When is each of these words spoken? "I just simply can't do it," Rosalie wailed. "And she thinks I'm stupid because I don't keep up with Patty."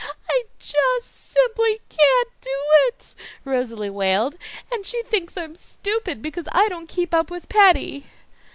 "I 0.31 0.45
just 0.57 1.31
simply 1.31 1.79
can't 1.87 2.29
do 2.41 2.57
it," 2.87 3.13
Rosalie 3.45 3.91
wailed. 3.91 4.35
"And 4.71 4.83
she 4.83 5.03
thinks 5.03 5.37
I'm 5.37 5.55
stupid 5.55 6.23
because 6.23 6.47
I 6.51 6.67
don't 6.69 6.89
keep 6.89 7.13
up 7.13 7.29
with 7.29 7.47
Patty." 7.47 8.05